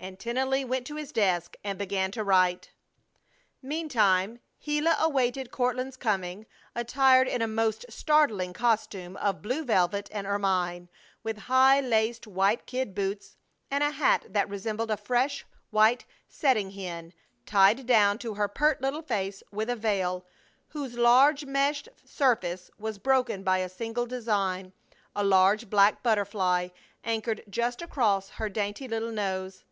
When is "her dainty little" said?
28.30-29.10